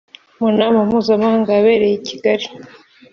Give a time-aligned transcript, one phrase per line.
[0.39, 2.45] mu nama mpuzamahanga yabereye I Kigali